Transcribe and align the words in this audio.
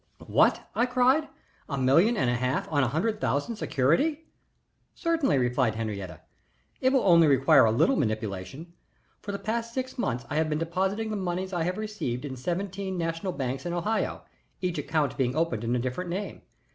"What!" 0.25 0.67
I 0.73 0.87
cried. 0.87 1.27
"A 1.69 1.77
million 1.77 2.17
and 2.17 2.27
a 2.27 2.33
half 2.35 2.67
on 2.71 2.81
a 2.81 2.87
hundred 2.87 3.21
thousand 3.21 3.57
security?" 3.57 4.25
"Certainly," 4.95 5.37
replied 5.37 5.75
Henriette, 5.75 6.09
"only 6.09 6.23
it 6.79 6.91
will 6.91 7.19
require 7.37 7.65
a 7.65 7.71
little 7.71 7.95
manipulation. 7.95 8.73
For 9.19 9.31
the 9.31 9.37
past 9.37 9.75
six 9.75 9.99
months 9.99 10.25
I 10.27 10.37
have 10.37 10.49
been 10.49 10.57
depositing 10.57 11.11
the 11.11 11.17
moneys 11.17 11.53
I 11.53 11.61
have 11.65 11.77
received 11.77 12.25
in 12.25 12.35
seventeen 12.35 12.97
national 12.97 13.33
banks 13.33 13.63
in 13.63 13.73
Ohio, 13.73 14.23
each 14.59 14.79
account 14.79 15.17
being 15.17 15.35
opened 15.35 15.63
in 15.63 15.75
a 15.75 15.79
different 15.79 16.09
name. 16.09 16.41